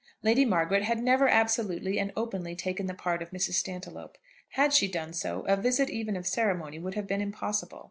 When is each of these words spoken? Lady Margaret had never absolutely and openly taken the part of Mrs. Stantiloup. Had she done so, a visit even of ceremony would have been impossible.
Lady 0.23 0.45
Margaret 0.45 0.81
had 0.81 0.99
never 1.03 1.29
absolutely 1.29 1.99
and 1.99 2.11
openly 2.17 2.55
taken 2.55 2.87
the 2.87 2.95
part 2.95 3.21
of 3.21 3.29
Mrs. 3.29 3.53
Stantiloup. 3.59 4.17
Had 4.53 4.73
she 4.73 4.87
done 4.87 5.13
so, 5.13 5.41
a 5.41 5.55
visit 5.55 5.91
even 5.91 6.15
of 6.15 6.25
ceremony 6.25 6.79
would 6.79 6.95
have 6.95 7.05
been 7.05 7.21
impossible. 7.21 7.79